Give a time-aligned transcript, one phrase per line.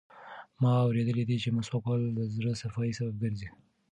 [0.61, 3.49] ما اورېدلي دي چې مسواک وهل د زړه د صفایي سبب ګرځي.